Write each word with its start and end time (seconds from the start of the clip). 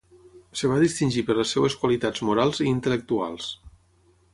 Es 0.55 0.63
va 0.71 0.79
distingir 0.83 1.23
per 1.29 1.37
les 1.41 1.53
seves 1.57 1.77
qualitats 1.83 2.27
morals 2.31 2.67
i 2.67 2.71
intel·lectuals. 2.75 3.57